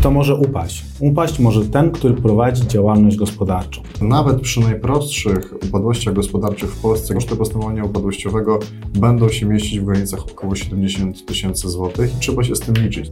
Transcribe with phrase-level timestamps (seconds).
[0.00, 0.84] Kto może upaść?
[1.00, 3.82] Upaść może ten, który prowadzi działalność gospodarczą.
[4.00, 8.58] Nawet przy najprostszych upadłościach gospodarczych w Polsce koszty postępowania upadłościowego
[8.88, 13.10] będą się mieścić w granicach około 70 tysięcy złotych i trzeba się z tym liczyć.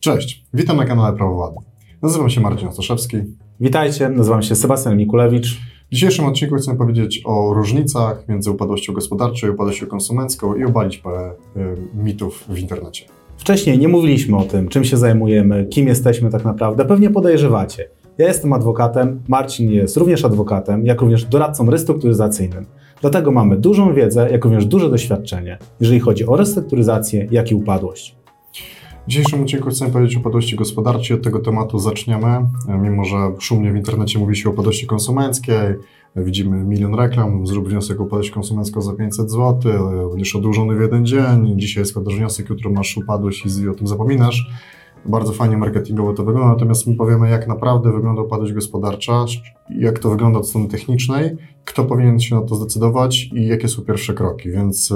[0.00, 1.56] Cześć, witam na kanale Prawo Władzy.
[2.02, 3.16] Nazywam się Marcin Ostaszewski.
[3.60, 5.71] Witajcie, nazywam się Sebastian Mikulewicz.
[5.92, 10.98] W dzisiejszym odcinku chcę powiedzieć o różnicach między upadłością gospodarczą i upadłością konsumencką i obalić
[10.98, 13.04] parę y, mitów w internecie.
[13.36, 16.84] Wcześniej nie mówiliśmy o tym, czym się zajmujemy, kim jesteśmy tak naprawdę.
[16.84, 17.88] Pewnie podejrzewacie.
[18.18, 22.66] Ja jestem adwokatem, Marcin jest również adwokatem, jak również doradcą restrukturyzacyjnym.
[23.00, 28.21] Dlatego mamy dużą wiedzę, jak również duże doświadczenie, jeżeli chodzi o restrukturyzację, jak i upadłość.
[29.06, 31.16] W dzisiejszym odcinku chcę powiedzieć o upadłości gospodarczej.
[31.16, 32.48] Od tego tematu zaczniemy.
[32.82, 35.54] Mimo, że szumnie w internecie mówi się o upadłości konsumenckiej,
[36.16, 39.72] widzimy milion reklam, zrób wniosek o upadłość konsumencką za 500 zł,
[40.10, 44.50] będziesz odłożony w jeden dzień, dzisiaj składasz wniosek, jutro masz upadłość i o tym zapominasz.
[45.06, 49.24] Bardzo fajnie marketingowo to wygląda, natomiast my powiemy, jak naprawdę wygląda upadłość gospodarcza,
[49.78, 53.82] jak to wygląda od strony technicznej, kto powinien się na to zdecydować i jakie są
[53.82, 54.50] pierwsze kroki.
[54.50, 54.94] Więc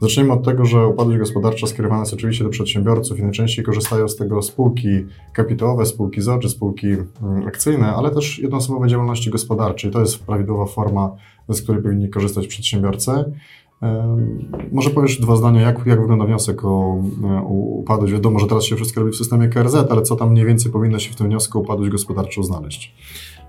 [0.00, 4.16] Zacznijmy od tego, że upadłość gospodarcza skierowana jest oczywiście do przedsiębiorców i najczęściej korzystają z
[4.16, 4.88] tego spółki
[5.32, 9.90] kapitałowe, spółki ZO czy spółki mm, akcyjne, ale też jednoosobowe działalności gospodarczej.
[9.90, 11.10] To jest prawidłowa forma,
[11.48, 13.10] z której powinni korzystać przedsiębiorcy.
[14.72, 17.02] Może powiesz dwa zdania, jak, jak wygląda wniosek o,
[17.44, 18.12] o upadłość?
[18.12, 20.98] Wiadomo, że teraz się wszystko robi w systemie KRZ, ale co tam mniej więcej powinno
[20.98, 22.94] się w tym wniosku o upadłość gospodarczą znaleźć?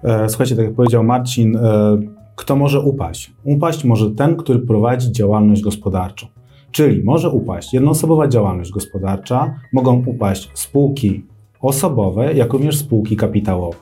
[0.03, 1.97] E, słuchajcie, tak jak powiedział Marcin, e,
[2.35, 3.33] kto może upaść?
[3.43, 6.27] Upaść może ten, który prowadzi działalność gospodarczą.
[6.71, 11.25] Czyli może upaść jednoosobowa działalność gospodarcza, mogą upaść spółki
[11.61, 13.77] osobowe, jak również spółki kapitałowe.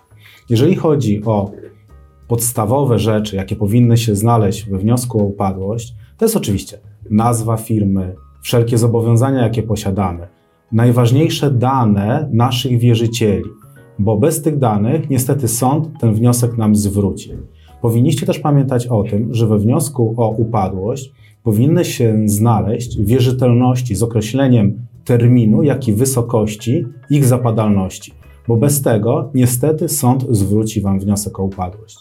[0.50, 1.52] Jeżeli chodzi o
[2.28, 6.80] podstawowe rzeczy, jakie powinny się znaleźć we wniosku o upadłość, to jest oczywiście
[7.10, 10.28] nazwa firmy, wszelkie zobowiązania, jakie posiadamy,
[10.72, 13.50] najważniejsze dane naszych wierzycieli,
[14.00, 17.32] bo bez tych danych niestety sąd ten wniosek nam zwróci.
[17.82, 21.11] Powinniście też pamiętać o tym, że we wniosku o upadłość
[21.44, 28.14] powinny się znaleźć wierzytelności z określeniem terminu, jak i wysokości ich zapadalności,
[28.48, 31.98] bo bez tego niestety sąd zwróci Wam wniosek o upadłość.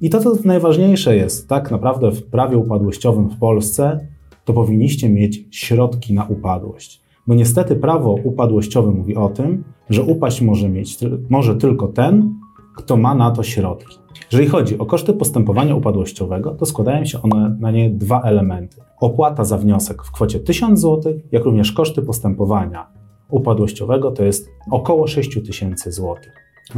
[0.00, 4.06] I to, co najważniejsze jest tak naprawdę w prawie upadłościowym w Polsce,
[4.44, 7.02] to powinniście mieć środki na upadłość.
[7.26, 10.98] Bo niestety prawo upadłościowe mówi o tym, że upaść może mieć
[11.28, 12.34] może tylko ten,
[12.76, 13.99] kto ma na to środki.
[14.32, 18.76] Jeżeli chodzi o koszty postępowania upadłościowego, to składają się one na nie dwa elementy.
[19.00, 22.86] Opłata za wniosek w kwocie 1000 zł, jak również koszty postępowania
[23.28, 26.16] upadłościowego to jest około 6000 zł.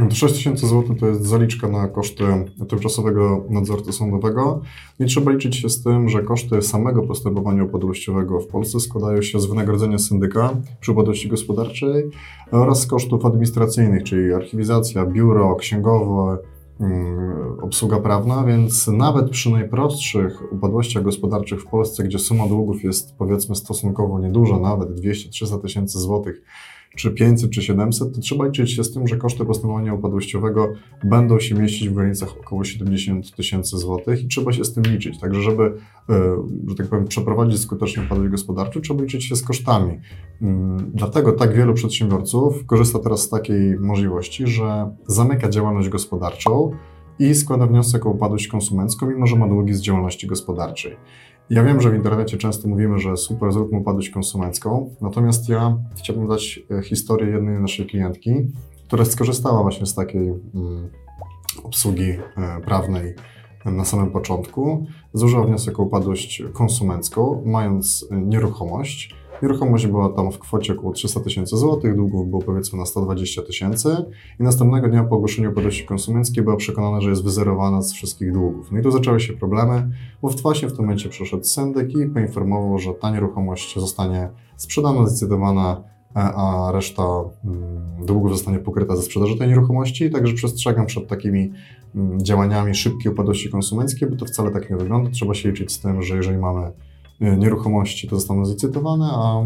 [0.09, 2.23] 6 tysięcy złotych to jest zaliczka na koszty
[2.69, 4.61] tymczasowego nadzorcy sądowego.
[4.99, 9.39] I trzeba liczyć się z tym, że koszty samego postępowania upadłościowego w Polsce składają się
[9.39, 12.03] z wynagrodzenia syndyka przy upadłości gospodarczej
[12.51, 16.37] oraz z kosztów administracyjnych, czyli archiwizacja, biuro, księgowe,
[17.61, 23.55] obsługa prawna, więc nawet przy najprostszych upadłościach gospodarczych w Polsce, gdzie suma długów jest powiedzmy
[23.55, 26.41] stosunkowo nieduża, nawet 200-300 tysięcy złotych,
[26.95, 30.73] czy 500, czy 700, to trzeba liczyć się z tym, że koszty postępowania upadłościowego
[31.03, 35.19] będą się mieścić w granicach około 70 tysięcy złotych i trzeba się z tym liczyć.
[35.19, 35.63] Także, żeby,
[36.09, 36.37] e,
[36.67, 39.99] że tak powiem, przeprowadzić skutecznie upadłość gospodarczą, trzeba liczyć się z kosztami.
[40.41, 46.71] Mm, dlatego tak wielu przedsiębiorców korzysta teraz z takiej możliwości, że zamyka działalność gospodarczą
[47.19, 50.97] i składa wniosek o upadłość konsumencką, mimo że ma długi z działalności gospodarczej.
[51.49, 56.27] Ja wiem, że w internecie często mówimy, że super, zróbmy upadłość konsumencką, natomiast ja chciałbym
[56.27, 58.31] dać e, historię jednej naszej klientki,
[58.87, 60.89] która skorzystała właśnie z takiej mm,
[61.63, 63.13] obsługi e, prawnej
[63.65, 64.85] na samym początku.
[65.13, 71.19] Złożyła wniosek o upadłość konsumencką, mając e, nieruchomość Nieruchomość była tam w kwocie około 300
[71.19, 73.95] tysięcy złotych, długów było powiedzmy na 120 tysięcy
[74.39, 78.71] i następnego dnia po ogłoszeniu upadłości konsumenckiej była przekonana, że jest wyzerowana z wszystkich długów.
[78.71, 79.89] No i tu zaczęły się problemy,
[80.21, 85.83] bo właśnie w tym momencie przyszedł syndyk i poinformował, że ta nieruchomość zostanie sprzedana, zdecydowana
[86.15, 87.03] e, a reszta
[87.45, 90.09] mm, długów zostanie pokryta ze sprzedaży tej nieruchomości.
[90.09, 91.51] Także przestrzegam przed takimi
[91.95, 95.09] mm, działaniami szybkiej upadłości konsumenckiej, bo to wcale tak nie wygląda.
[95.09, 96.71] Trzeba się liczyć z tym, że jeżeli mamy
[97.37, 99.43] nieruchomości, to zostaną zlicytowane, a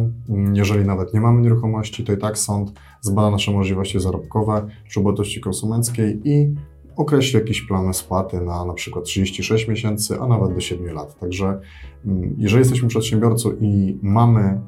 [0.54, 5.42] jeżeli nawet nie mamy nieruchomości, to i tak sąd zbada nasze możliwości zarobkowe przy upadłości
[5.42, 6.56] konsumenckiej i
[6.96, 11.20] określi jakiś plan spłaty na na przykład 36 miesięcy, a nawet do 7 lat.
[11.20, 11.62] Także
[12.06, 14.62] mm, jeżeli jesteśmy przedsiębiorcą i mamy e,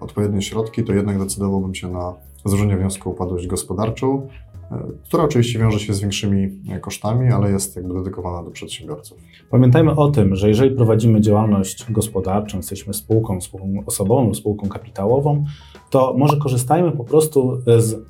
[0.00, 2.14] odpowiednie środki, to jednak decydowałbym się na
[2.44, 4.28] złożenie wniosku o upadłość gospodarczą,
[5.04, 9.18] która oczywiście wiąże się z większymi e, kosztami, ale jest jakby dedykowana do przedsiębiorców.
[9.50, 15.44] Pamiętajmy o tym, że jeżeli prowadzimy działalność gospodarczą, jesteśmy spółką, spółką osobową, spółką kapitałową,
[15.90, 18.02] to może korzystajmy po prostu z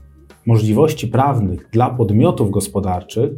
[0.47, 3.32] możliwości prawnych dla podmiotów gospodarczych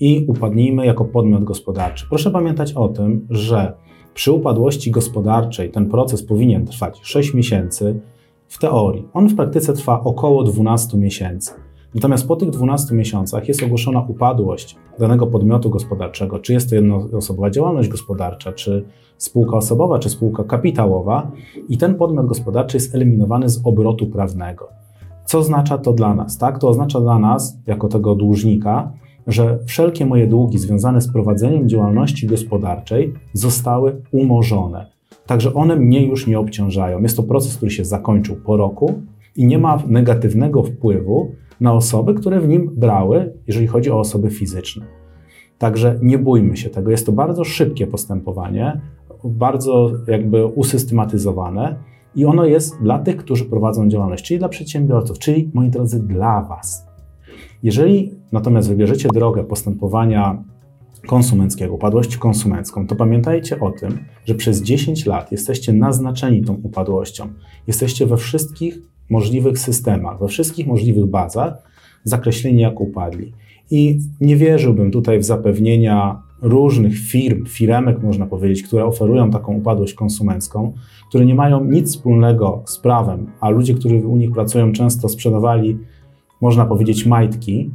[0.00, 2.06] i upadnijmy jako podmiot gospodarczy.
[2.08, 3.72] Proszę pamiętać o tym, że
[4.14, 8.00] przy upadłości gospodarczej ten proces powinien trwać 6 miesięcy
[8.48, 9.08] w teorii.
[9.12, 11.61] On w praktyce trwa około 12 miesięcy.
[11.94, 17.50] Natomiast po tych 12 miesiącach jest ogłoszona upadłość danego podmiotu gospodarczego, czy jest to jednoosobowa
[17.50, 18.84] działalność gospodarcza, czy
[19.18, 21.30] spółka osobowa, czy spółka kapitałowa,
[21.68, 24.68] i ten podmiot gospodarczy jest eliminowany z obrotu prawnego.
[25.24, 26.38] Co oznacza to dla nas?
[26.38, 26.58] Tak?
[26.58, 28.92] To oznacza dla nas, jako tego dłużnika,
[29.26, 34.86] że wszelkie moje długi związane z prowadzeniem działalności gospodarczej zostały umorzone.
[35.26, 37.02] Także one mnie już nie obciążają.
[37.02, 38.94] Jest to proces, który się zakończył po roku
[39.36, 44.30] i nie ma negatywnego wpływu na osoby, które w nim brały, jeżeli chodzi o osoby
[44.30, 44.86] fizyczne.
[45.58, 46.90] Także nie bójmy się tego.
[46.90, 48.80] Jest to bardzo szybkie postępowanie,
[49.24, 51.76] bardzo jakby usystematyzowane
[52.14, 56.42] i ono jest dla tych, którzy prowadzą działalność, czyli dla przedsiębiorców, czyli moi drodzy, dla
[56.42, 56.86] Was.
[57.62, 60.44] Jeżeli natomiast wybierzecie drogę postępowania
[61.06, 67.28] konsumenckiego, upadłość konsumencką, to pamiętajcie o tym, że przez 10 lat jesteście naznaczeni tą upadłością.
[67.66, 68.78] Jesteście we wszystkich
[69.12, 71.54] możliwych systemach, we wszystkich możliwych bazach
[72.04, 73.32] zakreśleni jako upadli.
[73.70, 79.94] I nie wierzyłbym tutaj w zapewnienia różnych firm, firemek można powiedzieć, które oferują taką upadłość
[79.94, 80.72] konsumencką,
[81.08, 85.78] które nie mają nic wspólnego z prawem, a ludzie, którzy u nich pracują, często sprzedawali,
[86.40, 87.70] można powiedzieć, majtki.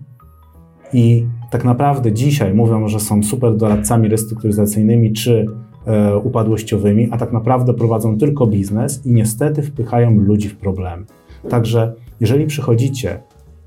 [0.93, 5.45] I tak naprawdę dzisiaj mówią, że są super doradcami restrukturyzacyjnymi czy
[5.85, 11.05] e, upadłościowymi, a tak naprawdę prowadzą tylko biznes i niestety wpychają ludzi w problemy.
[11.49, 13.19] Także jeżeli przychodzicie,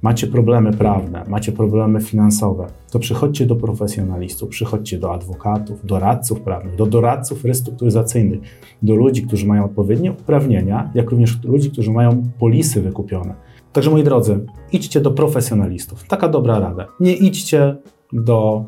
[0.02, 6.76] macie problemy prawne, macie problemy finansowe, to przychodźcie do profesjonalistów, przychodźcie do adwokatów, doradców prawnych,
[6.76, 8.40] do doradców restrukturyzacyjnych,
[8.82, 13.34] do ludzi, którzy mają odpowiednie uprawnienia, jak również ludzi, którzy mają polisy wykupione.
[13.72, 16.04] Także moi drodzy, idźcie do profesjonalistów.
[16.08, 16.86] Taka dobra rada.
[17.00, 17.76] Nie idźcie
[18.12, 18.64] do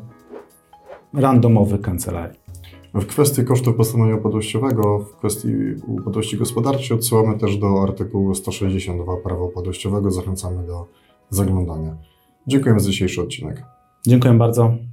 [1.13, 2.42] randomowych kancelarii.
[2.93, 5.47] W kwestii kosztu postępowania upadłościowego, w kwestii
[5.87, 10.11] upadłości gospodarczej odsyłamy też do artykułu 162 prawa upadłościowego.
[10.11, 10.87] Zachęcamy do
[11.29, 11.97] zaglądania.
[12.47, 13.63] Dziękujemy za dzisiejszy odcinek.
[14.07, 14.92] Dziękuję bardzo.